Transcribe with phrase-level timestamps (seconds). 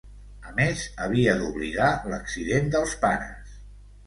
[0.51, 3.55] A més, havia d'oblidar l'accident dels pares.